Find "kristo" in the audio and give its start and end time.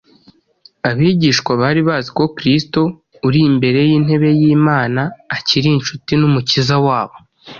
2.37-2.81